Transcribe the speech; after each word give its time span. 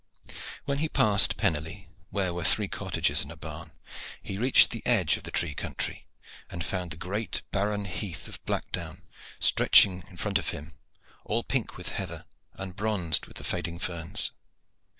When 0.65 0.79
he 0.79 0.89
passed 0.89 1.37
Penerley, 1.37 1.87
where 2.09 2.33
were 2.33 2.43
three 2.43 2.67
cottages 2.67 3.21
and 3.21 3.31
a 3.31 3.37
barn, 3.37 3.71
he 4.19 4.39
reached 4.39 4.71
the 4.71 4.83
edge 4.83 5.15
of 5.15 5.21
the 5.25 5.29
tree 5.29 5.53
country, 5.53 6.07
and 6.49 6.65
found 6.65 6.89
the 6.89 6.97
great 6.97 7.43
barren 7.51 7.85
heath 7.85 8.27
of 8.27 8.43
Blackdown 8.45 9.03
stretching 9.39 10.01
in 10.09 10.17
front 10.17 10.39
of 10.39 10.49
him, 10.49 10.73
all 11.23 11.43
pink 11.43 11.77
with 11.77 11.89
heather 11.89 12.25
and 12.55 12.75
bronzed 12.75 13.27
with 13.27 13.37
the 13.37 13.43
fading 13.43 13.77
ferns. 13.77 14.31